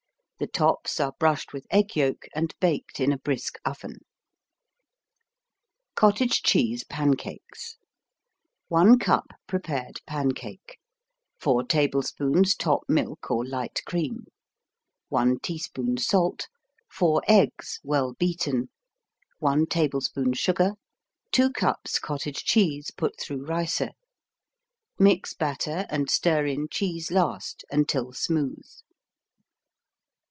[0.43, 3.97] The tops are brushed with egg yolk and baked in a brisk oven.
[5.93, 7.77] Cottage Cheese Pancakes
[8.67, 10.79] 1 cup prepared pancake
[11.39, 14.25] 4 tablespoons top milk or light cream
[15.09, 16.47] 1 teaspoon salt
[16.91, 18.71] 4 eggs, well beaten
[19.37, 20.71] 1 tablespoon sugar
[21.33, 23.91] 2 cups cottage cheese, put through ricer
[24.97, 28.65] Mix batter and stir in cheese last until smooth.